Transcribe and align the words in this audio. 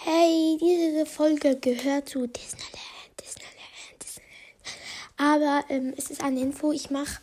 Hey, 0.00 0.56
diese 0.60 1.06
Folge 1.06 1.56
gehört 1.56 2.08
zu 2.08 2.28
Disneyland, 2.28 3.10
Disneyland, 3.20 4.00
Disneyland. 4.00 4.36
Aber 5.16 5.64
ähm, 5.68 5.92
es 5.96 6.12
ist 6.12 6.22
eine 6.22 6.38
Info. 6.40 6.70
Ich 6.70 6.90
mache 6.90 7.20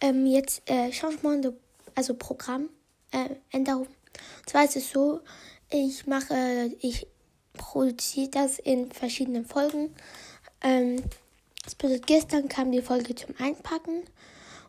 ähm, 0.00 0.24
jetzt 0.26 0.62
äh, 0.70 0.92
Changement 0.92 1.52
also 1.96 2.14
Programm, 2.14 2.68
äh, 3.10 3.28
Änderung. 3.50 3.88
Und 3.88 4.48
zwar 4.48 4.64
ist 4.64 4.76
es 4.76 4.92
so, 4.92 5.20
ich 5.68 6.06
mache, 6.06 6.32
äh, 6.32 6.66
ich 6.78 7.08
produziere 7.54 8.28
das 8.28 8.60
in 8.60 8.92
verschiedenen 8.92 9.44
Folgen. 9.44 9.92
Ähm, 10.60 11.02
das 11.64 11.74
bedeutet, 11.74 12.06
gestern 12.06 12.48
kam 12.48 12.70
die 12.70 12.82
Folge 12.82 13.16
zum 13.16 13.34
Einpacken 13.40 14.04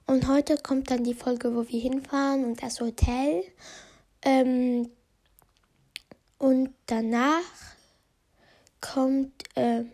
und 0.08 0.28
heute 0.28 0.58
kommt 0.58 0.90
dann 0.90 1.04
die 1.04 1.14
Folge, 1.14 1.56
wo 1.56 1.68
wir 1.68 1.80
hinfahren 1.80 2.46
und 2.46 2.64
das 2.64 2.82
Hotel. 2.82 3.44
Ähm, 4.24 4.90
und 6.54 6.70
danach 6.86 7.42
kommt 8.80 9.44
äh, 9.58 9.86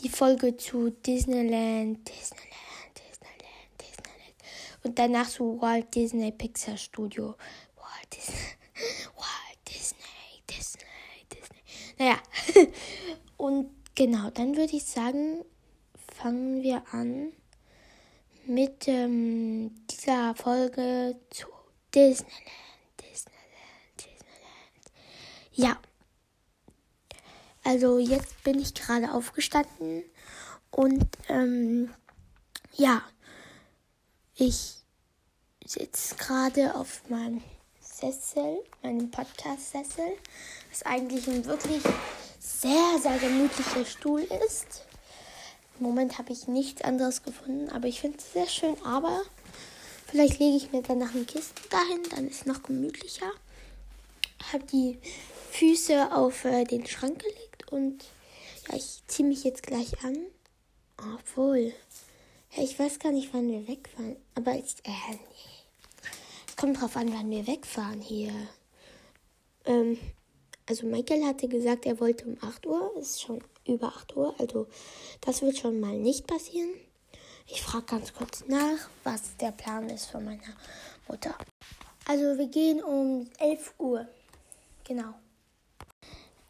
die 0.00 0.10
Folge 0.10 0.54
zu 0.54 0.90
Disneyland, 0.90 2.06
Disneyland, 2.06 2.92
Disneyland, 2.94 3.70
Disneyland. 3.80 4.36
Und 4.82 4.98
danach 4.98 5.26
zu 5.26 5.58
Walt 5.62 5.94
Disney 5.94 6.30
Pixar 6.30 6.76
Studio. 6.76 7.36
Walt 7.76 8.14
Disney, 8.14 8.34
Walt 9.16 9.58
Disney, 9.66 10.42
Disney, 10.50 10.84
Disney. 11.32 11.62
Naja, 11.98 12.18
und 13.38 13.70
genau, 13.94 14.28
dann 14.28 14.58
würde 14.58 14.76
ich 14.76 14.84
sagen, 14.84 15.42
fangen 16.16 16.62
wir 16.62 16.82
an 16.92 17.32
mit 18.44 18.88
ähm, 18.88 19.74
dieser 19.88 20.34
Folge 20.34 21.18
zu 21.30 21.46
Disneyland. 21.94 22.54
Ja. 25.56 25.80
Also 27.64 27.98
jetzt 27.98 28.44
bin 28.44 28.60
ich 28.60 28.74
gerade 28.74 29.12
aufgestanden 29.12 30.04
und 30.70 31.06
ähm, 31.28 31.92
ja, 32.74 33.02
ich 34.34 34.74
sitze 35.64 36.14
gerade 36.16 36.74
auf 36.74 37.08
meinem 37.08 37.42
Sessel, 37.80 38.58
meinem 38.82 39.10
Podcast-Sessel, 39.10 40.12
was 40.70 40.82
eigentlich 40.82 41.26
ein 41.26 41.46
wirklich 41.46 41.82
sehr, 42.38 42.98
sehr 43.00 43.16
gemütlicher 43.18 43.86
Stuhl 43.86 44.26
ist. 44.46 44.82
Im 45.78 45.86
Moment 45.86 46.18
habe 46.18 46.32
ich 46.32 46.46
nichts 46.46 46.82
anderes 46.82 47.22
gefunden, 47.22 47.70
aber 47.70 47.88
ich 47.88 48.00
finde 48.00 48.18
es 48.18 48.32
sehr 48.32 48.46
schön. 48.46 48.76
Aber 48.84 49.22
vielleicht 50.06 50.38
lege 50.38 50.56
ich 50.56 50.72
mir 50.72 50.82
dann 50.82 50.98
noch 50.98 51.14
ein 51.14 51.26
Kissen 51.26 51.54
dahin, 51.70 52.02
dann 52.10 52.28
ist 52.28 52.42
es 52.42 52.46
noch 52.46 52.62
gemütlicher. 52.62 53.30
Habe 54.52 54.64
die 54.64 54.98
Füße 55.52 56.14
auf 56.14 56.44
äh, 56.44 56.64
den 56.64 56.86
Schrank 56.86 57.20
gelegt 57.20 57.43
und 57.74 58.04
ja, 58.68 58.76
ich 58.76 59.02
ziehe 59.06 59.28
mich 59.28 59.44
jetzt 59.44 59.62
gleich 59.62 60.02
an. 60.04 60.16
Obwohl, 60.96 61.72
ich 62.56 62.78
weiß 62.78 63.00
gar 63.00 63.12
nicht, 63.12 63.34
wann 63.34 63.50
wir 63.50 63.66
wegfahren. 63.66 64.16
Aber 64.34 64.54
ich, 64.54 64.76
äh, 64.84 65.10
nee. 65.10 65.18
Es 66.48 66.56
kommt 66.56 66.80
drauf 66.80 66.96
an, 66.96 67.12
wann 67.12 67.30
wir 67.30 67.46
wegfahren 67.46 68.00
hier. 68.00 68.32
Ähm, 69.64 69.98
also 70.66 70.86
Michael 70.86 71.24
hatte 71.24 71.48
gesagt, 71.48 71.84
er 71.84 71.98
wollte 72.00 72.26
um 72.26 72.38
8 72.40 72.64
Uhr. 72.66 72.92
Es 72.98 73.10
ist 73.10 73.22
schon 73.22 73.42
über 73.66 73.88
8 73.88 74.16
Uhr. 74.16 74.34
Also 74.38 74.68
das 75.20 75.42
wird 75.42 75.58
schon 75.58 75.80
mal 75.80 75.96
nicht 75.98 76.26
passieren. 76.26 76.70
Ich 77.46 77.60
frage 77.60 77.86
ganz 77.86 78.14
kurz 78.14 78.44
nach, 78.46 78.88
was 79.02 79.36
der 79.36 79.50
Plan 79.50 79.90
ist 79.90 80.06
von 80.06 80.24
meiner 80.24 80.56
Mutter. 81.08 81.36
Also 82.06 82.38
wir 82.38 82.46
gehen 82.46 82.82
um 82.82 83.28
11 83.38 83.74
Uhr. 83.78 84.06
Genau. 84.84 85.14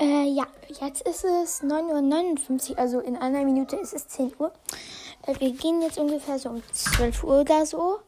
Äh, 0.05 0.29
ja, 0.35 0.47
jetzt 0.83 1.01
ist 1.09 1.25
es 1.25 1.63
9.59 1.63 2.73
Uhr, 2.73 2.79
also 2.79 3.01
in 3.01 3.17
einer 3.17 3.43
Minute 3.43 3.77
ist 3.77 3.95
es 3.95 4.07
10 4.09 4.35
Uhr. 4.39 4.53
Äh, 5.27 5.41
wir 5.41 5.51
gehen 5.53 5.81
jetzt 5.81 5.97
ungefähr 5.97 6.39
so 6.39 6.51
um 6.51 6.63
12 6.73 7.25
Uhr 7.25 7.41
oder 7.41 7.65
so, 7.65 8.01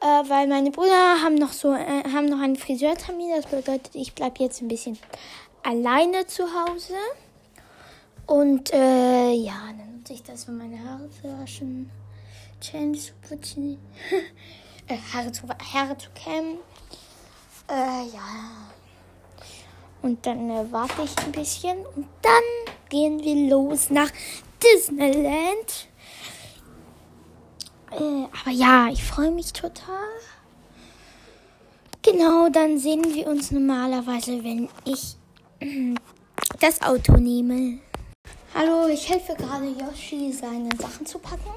äh, 0.00 0.06
weil 0.06 0.46
meine 0.46 0.70
Brüder 0.70 1.22
haben 1.22 1.34
noch 1.34 1.52
so, 1.52 1.74
äh, 1.74 2.04
haben 2.14 2.24
noch 2.30 2.40
einen 2.40 2.56
Friseurtermin. 2.56 3.32
Das 3.36 3.44
bedeutet, 3.44 3.90
ich 3.94 4.14
bleibe 4.14 4.42
jetzt 4.42 4.62
ein 4.62 4.68
bisschen 4.68 4.98
alleine 5.62 6.26
zu 6.26 6.44
Hause. 6.44 6.94
Und 8.24 8.72
äh, 8.72 9.32
ja, 9.32 9.66
dann 9.76 9.98
nutze 9.98 10.14
ich 10.14 10.22
das, 10.22 10.48
um 10.48 10.56
meine 10.56 10.82
Haare 10.82 11.10
zu 11.10 11.24
waschen, 11.38 11.90
Zähne 12.58 12.96
zu 12.96 13.12
putzen, 13.28 13.78
äh, 14.88 14.96
Haare 15.12 15.30
zu, 15.30 15.46
Haare 15.46 15.98
zu 15.98 16.08
kämmen. 16.14 16.56
Äh, 17.68 18.06
ja. 18.14 18.77
Und 20.02 20.24
dann 20.26 20.50
äh, 20.50 20.64
warte 20.70 21.02
ich 21.02 21.16
ein 21.18 21.32
bisschen 21.32 21.78
und 21.96 22.06
dann 22.22 22.74
gehen 22.88 23.22
wir 23.22 23.50
los 23.50 23.90
nach 23.90 24.10
Disneyland. 24.62 25.88
Äh, 27.90 28.26
aber 28.40 28.50
ja, 28.50 28.88
ich 28.88 29.02
freue 29.02 29.30
mich 29.30 29.52
total. 29.52 30.08
Genau, 32.02 32.48
dann 32.48 32.78
sehen 32.78 33.04
wir 33.12 33.26
uns 33.26 33.50
normalerweise, 33.50 34.42
wenn 34.44 34.68
ich 34.84 35.16
äh, 35.60 35.94
das 36.60 36.80
Auto 36.80 37.16
nehme. 37.16 37.80
Hallo, 38.54 38.86
ich 38.88 39.08
helfe 39.08 39.34
gerade 39.34 39.66
Yoshi, 39.66 40.32
seine 40.32 40.70
Sachen 40.78 41.04
zu 41.04 41.18
packen. 41.18 41.50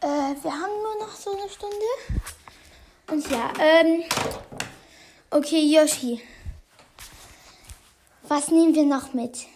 Äh, 0.00 0.06
wir 0.42 0.52
haben 0.52 0.72
nur 0.82 1.06
noch 1.06 1.14
so 1.14 1.32
eine 1.32 1.48
Stunde. 1.50 1.76
Und 3.10 3.30
ja, 3.30 3.52
ähm. 3.58 4.04
Okay, 5.30 5.60
Yoshi. 5.60 6.20
Was 8.28 8.50
nehmen 8.50 8.74
wir 8.74 8.84
noch 8.84 9.14
mit? 9.14 9.46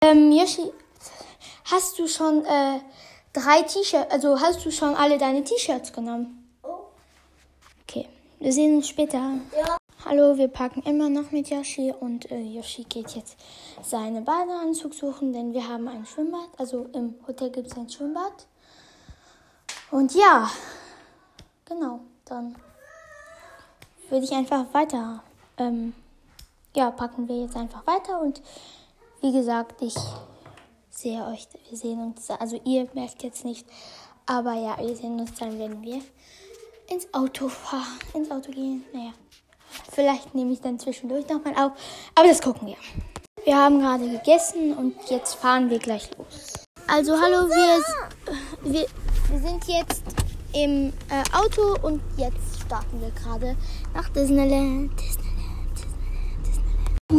Ähm, 0.00 0.32
Yoshi, 0.32 0.72
hast 1.64 1.98
du 1.98 2.08
schon 2.08 2.42
äh, 2.46 2.80
drei 3.34 3.62
T-Shirts, 3.62 4.10
also 4.10 4.40
hast 4.40 4.64
du 4.64 4.70
schon 4.70 4.94
alle 4.94 5.18
deine 5.18 5.44
T-Shirts 5.44 5.92
genommen? 5.92 6.48
Okay, 7.82 8.08
wir 8.38 8.50
sehen 8.50 8.76
uns 8.76 8.88
später. 8.88 9.18
Ja. 9.54 9.76
Hallo, 10.06 10.38
wir 10.38 10.48
packen 10.48 10.82
immer 10.82 11.10
noch 11.10 11.32
mit 11.32 11.50
Yoshi 11.50 11.92
und 12.00 12.30
äh, 12.30 12.40
Yoshi 12.40 12.84
geht 12.84 13.10
jetzt 13.10 13.36
seine 13.82 14.22
Badeanzug 14.22 14.94
suchen, 14.94 15.34
denn 15.34 15.52
wir 15.52 15.68
haben 15.68 15.86
ein 15.86 16.06
Schwimmbad. 16.06 16.48
Also 16.56 16.86
im 16.94 17.14
Hotel 17.26 17.50
gibt 17.50 17.66
es 17.66 17.76
ein 17.76 17.90
Schwimmbad. 17.90 18.46
Und 19.90 20.14
ja, 20.14 20.50
genau, 21.66 22.00
dann 22.24 22.56
würde 24.08 24.24
ich 24.24 24.32
einfach 24.32 24.64
weiter 24.72 25.22
ähm, 25.58 25.94
ja, 26.74 26.90
packen 26.90 27.28
wir 27.28 27.42
jetzt 27.42 27.56
einfach 27.56 27.86
weiter 27.86 28.20
und 28.20 28.42
wie 29.20 29.32
gesagt, 29.32 29.80
ich 29.80 29.94
sehe 30.90 31.24
euch, 31.26 31.48
wir 31.68 31.78
sehen 31.78 32.00
uns, 32.00 32.30
also 32.30 32.60
ihr 32.64 32.88
merkt 32.94 33.22
jetzt 33.22 33.44
nicht, 33.44 33.66
aber 34.26 34.54
ja, 34.54 34.76
wir 34.78 34.96
sehen 34.96 35.18
uns 35.20 35.34
dann, 35.34 35.58
wenn 35.58 35.82
wir 35.82 36.00
ins 36.90 37.12
Auto 37.12 37.48
fahren, 37.48 37.98
ins 38.12 38.30
Auto 38.30 38.52
gehen. 38.52 38.84
Naja, 38.92 39.12
vielleicht 39.92 40.34
nehme 40.34 40.52
ich 40.52 40.60
dann 40.60 40.78
zwischendurch 40.78 41.28
nochmal 41.28 41.54
auf, 41.54 41.72
aber 42.14 42.28
das 42.28 42.42
gucken 42.42 42.68
wir. 42.68 42.76
Wir 43.44 43.56
haben 43.56 43.80
gerade 43.80 44.08
gegessen 44.08 44.74
und 44.74 44.94
jetzt 45.10 45.34
fahren 45.34 45.68
wir 45.70 45.78
gleich 45.78 46.10
los. 46.16 46.64
Also 46.86 47.12
hallo, 47.20 47.48
wir, 47.48 48.72
wir, 48.72 48.86
wir 49.30 49.38
sind 49.38 49.64
jetzt 49.66 50.02
im 50.52 50.92
äh, 51.10 51.22
Auto 51.36 51.76
und 51.86 52.00
jetzt 52.16 52.62
starten 52.64 53.00
wir 53.00 53.10
gerade 53.10 53.56
nach 53.94 54.08
Disneyland. 54.10 54.92
Disneyland. 54.98 55.33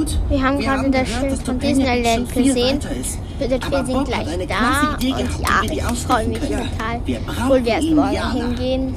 Gut. 0.05 0.19
Wir 0.29 0.43
haben 0.43 0.59
Wir 0.59 0.65
gerade 0.65 0.81
haben 0.83 0.91
das 0.91 1.09
Schild 1.09 1.43
von 1.43 1.59
Disneyland 1.59 2.31
gesehen. 2.33 2.79
wir 3.39 3.85
sind 3.85 4.05
gleich 4.05 4.47
da. 4.47 4.97
Idee 4.99 5.13
Und 5.13 5.39
ja, 5.39 5.61
ich 5.63 5.99
freue 5.99 6.27
mich 6.27 6.39
können. 6.39 6.69
total. 6.69 7.01
Wir 7.05 7.19
Obwohl 7.27 7.65
wir 7.65 7.73
erst 7.73 7.89
morgen 7.89 8.31
hingehen. 8.31 8.95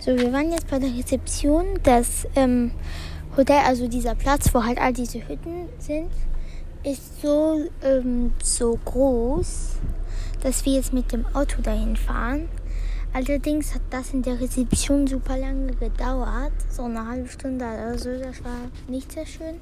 So, 0.00 0.16
wir 0.16 0.32
waren 0.32 0.52
jetzt 0.52 0.68
bei 0.68 0.78
der 0.78 0.90
Rezeption. 0.94 1.64
Das 1.82 2.26
ähm, 2.36 2.70
Hotel, 3.36 3.58
also 3.66 3.88
dieser 3.88 4.14
Platz, 4.14 4.54
wo 4.54 4.62
halt 4.62 4.78
all 4.78 4.92
diese 4.92 5.26
Hütten 5.28 5.68
sind, 5.78 6.10
ist 6.84 7.20
so, 7.20 7.64
ähm, 7.82 8.32
so 8.42 8.78
groß, 8.84 9.78
dass 10.42 10.64
wir 10.64 10.74
jetzt 10.74 10.92
mit 10.92 11.12
dem 11.12 11.26
Auto 11.34 11.60
dahin 11.62 11.96
fahren. 11.96 12.48
Allerdings 13.12 13.74
hat 13.74 13.82
das 13.90 14.12
in 14.12 14.22
der 14.22 14.40
Rezeption 14.40 15.06
super 15.06 15.36
lange 15.36 15.72
gedauert. 15.72 16.52
So 16.70 16.84
eine 16.84 17.08
halbe 17.08 17.28
Stunde 17.28 17.64
oder 17.64 17.98
so. 17.98 18.10
Das 18.10 18.44
war 18.44 18.70
nicht 18.86 19.10
sehr 19.10 19.26
schön. 19.26 19.56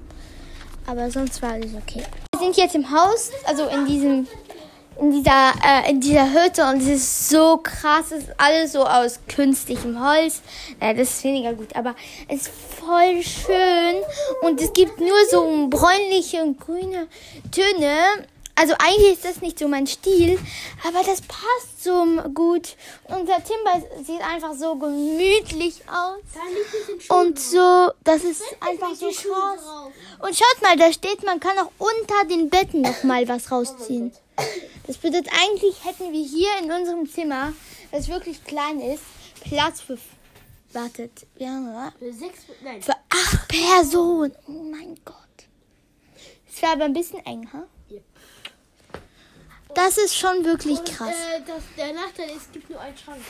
Aber 0.87 1.11
sonst 1.11 1.43
war 1.43 1.53
alles 1.53 1.73
okay. 1.75 2.03
Wir 2.33 2.41
sind 2.41 2.57
jetzt 2.57 2.75
im 2.75 2.91
Haus, 2.91 3.31
also 3.45 3.67
in 3.67 3.87
diesem, 3.87 4.27
in 5.01 5.11
dieser, 5.11 5.53
äh, 5.65 5.91
in 5.91 6.01
dieser 6.01 6.33
Hütte 6.33 6.65
und 6.65 6.81
es 6.81 6.89
ist 6.89 7.29
so 7.29 7.59
krass. 7.59 8.13
Es 8.13 8.25
ist 8.25 8.35
alles 8.39 8.73
so 8.73 8.85
aus 8.85 9.21
künstlichem 9.29 10.03
Holz. 10.05 10.43
Naja, 10.81 10.95
das 10.95 11.11
ist 11.11 11.25
weniger 11.25 11.55
gut, 11.55 11.75
aber 11.75 11.95
es 12.29 12.43
ist 12.43 12.51
voll 12.79 13.23
schön 13.23 13.97
und 14.43 14.61
es 14.61 14.73
gibt 14.73 15.01
nur 15.01 15.19
so 15.31 15.69
bräunliche 15.69 16.43
und 16.43 16.61
grüne 16.61 17.09
Töne. 17.51 18.27
Also 18.59 18.75
eigentlich 18.79 19.13
ist 19.13 19.25
das 19.27 19.43
nicht 19.43 19.59
so 19.59 19.69
mein 19.69 19.87
Stil, 19.87 20.39
aber 20.83 21.03
das 21.05 21.21
passt 21.21 21.85
so 21.85 22.07
gut. 22.33 22.75
Unser 23.05 23.37
Timber 23.45 23.87
sieht 24.03 24.23
einfach 24.23 24.55
so 24.55 24.77
gemütlich 24.77 25.83
aus. 25.87 27.11
Und 27.11 27.39
so, 27.39 27.91
das 28.03 28.25
ist 28.25 28.43
einfach 28.61 28.95
so 28.95 29.09
krass. 29.09 29.61
Und 30.21 30.35
schaut 30.35 30.63
mal, 30.63 30.75
da 30.79 30.91
steht, 30.91 31.23
man 31.23 31.39
kann 31.39 31.59
auch 31.59 31.71
unter 31.79 32.25
den 32.31 32.49
Betten 32.49 32.81
noch 32.81 33.03
mal 33.05 33.29
was 33.29 33.53
rausziehen. 33.53 34.13
Das 34.87 34.97
bedeutet, 34.97 35.29
eigentlich 35.45 35.85
hätten 35.85 36.13
wir 36.13 36.25
hier 36.25 36.49
in 36.63 36.73
unserem 36.73 37.07
Zimmer, 37.11 37.53
das 37.93 38.09
wirklich 38.09 38.43
klein 38.45 38.81
ist, 38.81 39.03
Platz 39.43 39.83
für, 39.83 39.99
wartet, 40.73 41.27
ja, 41.39 41.93
Für 41.99 42.13
sechs, 42.13 42.41
nein. 42.65 42.81
für 42.81 42.95
acht 43.11 43.49
Personen. 43.49 44.35
Oh 44.49 44.63
mein 44.63 44.99
Gott. 45.05 45.17
Es 46.51 46.63
wäre 46.63 46.73
aber 46.73 46.85
ein 46.85 46.95
bisschen 46.95 47.25
eng, 47.27 47.51
ha? 47.53 47.59
Ja. 47.59 47.76
Das 49.77 49.99
ist 49.99 50.17
schon 50.17 50.43
wirklich 50.43 50.79
Und, 50.79 50.91
krass. 50.97 51.11
Äh, 51.11 51.43
das, 51.47 51.63
der 51.77 51.93
Nachteil 51.93 52.31
ist, 52.31 52.47
es 52.47 52.53
gibt 52.53 52.71
nur 52.71 52.81
einen 52.81 52.97
Schrank. 52.97 53.21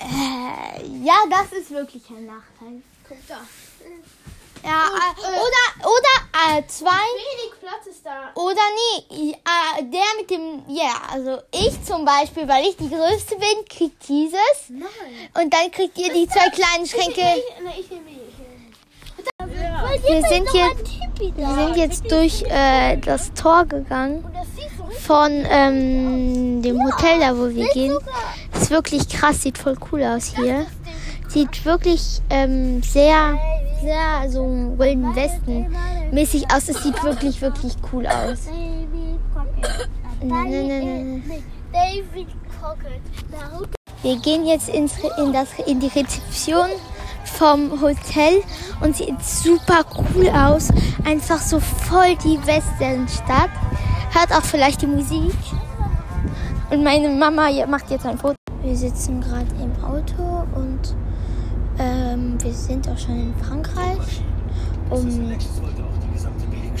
Äh, 0.00 1.04
ja, 1.04 1.16
das 1.28 1.52
ist 1.52 1.70
wirklich 1.70 2.02
ein 2.08 2.24
Nachteil. 2.24 2.82
Guck 3.06 3.18
da. 3.28 3.40
Ja, 4.64 4.84
Und, 4.86 5.22
äh, 5.22 5.26
äh, 5.26 5.40
oder 5.40 5.86
oder 5.86 6.58
äh, 6.58 6.66
zwei 6.66 6.90
Wenig 6.90 7.60
Platz 7.60 7.86
ist 7.88 8.04
da. 8.04 8.30
oder 8.34 8.60
nee, 9.10 9.32
äh, 9.32 9.84
der 9.84 10.02
mit 10.18 10.30
dem 10.30 10.64
ja, 10.66 11.00
also 11.12 11.42
ich 11.52 11.84
zum 11.84 12.04
Beispiel, 12.04 12.48
weil 12.48 12.64
ich 12.64 12.76
die 12.76 12.88
größte 12.88 13.36
bin, 13.36 13.64
kriegt 13.68 14.08
dieses 14.08 14.40
Nein. 14.68 14.88
und 15.34 15.52
dann 15.52 15.70
kriegt 15.70 15.96
ihr 15.98 16.12
die 16.12 16.26
zwei 16.26 16.48
kleinen 16.50 16.86
Schränke. 16.86 17.20
Ich, 17.20 17.80
ich 17.80 17.88
die. 17.88 18.18
Wir 20.06 20.22
sind 20.22 20.48
jetzt 20.54 20.98
wir 21.36 21.54
sind 21.54 21.76
jetzt 21.76 22.10
durch 22.10 22.42
äh, 22.42 22.96
das 22.96 23.32
Tor 23.34 23.64
gegangen 23.64 24.24
Von 25.00 25.30
ähm, 25.50 26.62
dem 26.62 26.82
Hotel 26.84 27.20
da, 27.20 27.36
wo 27.36 27.48
wir 27.48 27.68
gehen. 27.68 27.96
Ist 28.54 28.70
wirklich 28.70 29.08
krass, 29.08 29.42
sieht 29.42 29.58
voll 29.58 29.76
cool 29.92 30.02
aus 30.02 30.34
hier. 30.34 30.66
Sieht 31.28 31.64
wirklich 31.64 32.20
ähm, 32.30 32.82
sehr, 32.82 33.38
sehr 33.82 34.30
so 34.30 34.42
Wilden 34.76 35.14
Westen 35.14 35.66
mäßig 36.12 36.44
aus. 36.52 36.68
Es 36.68 36.82
sieht 36.82 37.02
wirklich, 37.02 37.40
wirklich 37.40 37.74
cool 37.92 38.06
aus. 38.06 38.46
Nein, 40.22 40.50
nein, 40.50 41.22
nein. 41.28 41.42
David 41.72 42.28
Crockett. 42.58 43.00
Naruto. 43.30 43.70
Wir 44.02 44.16
gehen 44.16 44.46
jetzt 44.46 44.68
ins, 44.68 44.94
in, 45.18 45.32
das, 45.32 45.48
in 45.66 45.80
die 45.80 45.88
Rezeption 45.88 46.68
vom 47.24 47.80
Hotel 47.80 48.42
und 48.80 48.96
sieht 48.96 49.22
super 49.22 49.84
cool 50.14 50.28
aus. 50.30 50.68
Einfach 51.04 51.40
so 51.40 51.60
voll 51.60 52.16
die 52.24 52.38
Westernstadt. 52.46 53.50
Hört 54.10 54.32
auch 54.32 54.44
vielleicht 54.44 54.82
die 54.82 54.86
Musik. 54.86 55.34
Und 56.70 56.82
meine 56.82 57.08
Mama 57.08 57.48
macht 57.66 57.90
jetzt 57.90 58.06
ein 58.06 58.18
Foto. 58.18 58.34
Wir 58.62 58.76
sitzen 58.76 59.20
gerade 59.20 59.46
im 59.62 59.84
Auto 59.84 60.46
und 60.54 60.94
ähm, 61.78 62.36
wir 62.42 62.52
sind 62.52 62.88
auch 62.88 62.98
schon 62.98 63.20
in 63.20 63.34
Frankreich. 63.36 64.22
Um, 64.90 65.32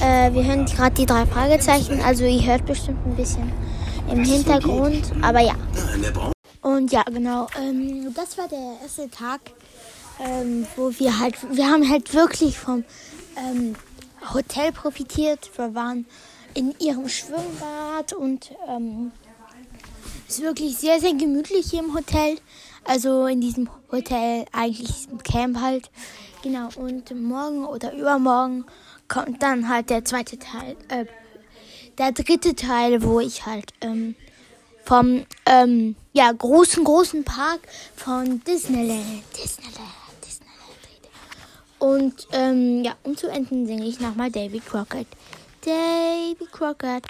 äh, 0.00 0.32
wir 0.32 0.44
hören 0.44 0.64
gerade 0.64 0.94
die 0.94 1.06
drei 1.06 1.26
Fragezeichen. 1.26 2.00
Also 2.00 2.24
ihr 2.24 2.44
hört 2.44 2.66
bestimmt 2.66 3.06
ein 3.06 3.14
bisschen 3.14 3.52
im 4.10 4.24
Hintergrund. 4.24 5.12
Aber 5.22 5.40
ja. 5.40 5.54
Und 6.62 6.92
ja, 6.92 7.02
genau. 7.02 7.46
Ähm, 7.60 8.12
das 8.14 8.38
war 8.38 8.48
der 8.48 8.76
erste 8.82 9.08
Tag, 9.10 9.40
ähm, 10.20 10.66
wo 10.76 10.90
wir 10.98 11.18
halt, 11.18 11.34
wir 11.54 11.66
haben 11.66 11.88
halt 11.88 12.12
wirklich 12.14 12.58
vom 12.58 12.84
ähm, 13.36 13.74
Hotel 14.32 14.72
profitiert. 14.72 15.50
Wir 15.56 15.74
waren 15.74 16.06
in 16.58 16.74
ihrem 16.80 17.08
Schwimmbad 17.08 18.12
und 18.12 18.50
ähm, 18.66 19.12
ist 20.28 20.42
wirklich 20.42 20.76
sehr, 20.76 20.98
sehr 20.98 21.14
gemütlich 21.14 21.70
hier 21.70 21.84
im 21.84 21.94
Hotel. 21.94 22.36
Also 22.84 23.26
in 23.26 23.40
diesem 23.40 23.70
Hotel, 23.92 24.44
eigentlich 24.50 25.08
im 25.08 25.22
Camp 25.22 25.60
halt. 25.60 25.88
Genau, 26.42 26.68
und 26.74 27.12
morgen 27.14 27.64
oder 27.64 27.94
übermorgen 27.94 28.64
kommt 29.06 29.40
dann 29.40 29.68
halt 29.68 29.88
der 29.88 30.04
zweite 30.04 30.36
Teil, 30.38 30.76
äh, 30.88 31.06
der 31.96 32.10
dritte 32.10 32.56
Teil, 32.56 33.02
wo 33.02 33.20
ich 33.20 33.46
halt 33.46 33.72
ähm, 33.80 34.16
vom 34.84 35.26
ähm, 35.46 35.94
ja, 36.12 36.32
großen, 36.32 36.82
großen 36.82 37.22
Park 37.22 37.60
von 37.94 38.42
Disneyland. 38.44 39.22
Disneyland, 39.32 39.76
Disneyland. 40.24 40.48
Und 41.78 42.26
ähm, 42.32 42.82
ja, 42.82 42.96
um 43.04 43.16
zu 43.16 43.28
enden 43.28 43.66
singe 43.66 43.86
ich 43.86 44.00
nochmal 44.00 44.30
David 44.30 44.66
Crockett. 44.66 45.06
David 45.60 46.50
Crockett. 46.52 47.06